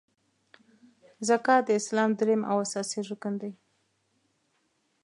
[1.27, 3.51] زکات د اسلام دریم او اساسې رکن دی.